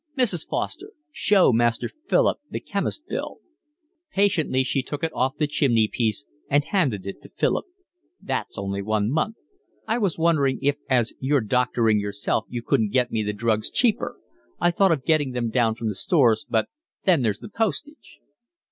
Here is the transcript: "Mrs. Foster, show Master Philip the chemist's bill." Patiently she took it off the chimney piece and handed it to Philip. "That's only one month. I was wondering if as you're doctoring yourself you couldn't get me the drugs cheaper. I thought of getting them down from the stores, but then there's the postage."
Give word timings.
"Mrs. 0.17 0.47
Foster, 0.49 0.93
show 1.11 1.53
Master 1.53 1.87
Philip 2.09 2.39
the 2.49 2.59
chemist's 2.59 3.03
bill." 3.07 3.37
Patiently 4.11 4.63
she 4.63 4.81
took 4.81 5.03
it 5.03 5.13
off 5.13 5.37
the 5.37 5.45
chimney 5.45 5.87
piece 5.87 6.25
and 6.49 6.63
handed 6.63 7.05
it 7.05 7.21
to 7.21 7.29
Philip. 7.29 7.65
"That's 8.19 8.57
only 8.57 8.81
one 8.81 9.11
month. 9.11 9.35
I 9.87 9.99
was 9.99 10.17
wondering 10.17 10.57
if 10.59 10.77
as 10.89 11.13
you're 11.19 11.39
doctoring 11.41 11.99
yourself 11.99 12.45
you 12.49 12.63
couldn't 12.63 12.89
get 12.93 13.11
me 13.11 13.21
the 13.21 13.31
drugs 13.31 13.69
cheaper. 13.69 14.17
I 14.59 14.71
thought 14.71 14.91
of 14.91 15.05
getting 15.05 15.33
them 15.33 15.51
down 15.51 15.75
from 15.75 15.87
the 15.87 15.93
stores, 15.93 16.47
but 16.49 16.67
then 17.05 17.21
there's 17.21 17.37
the 17.37 17.49
postage." 17.49 18.17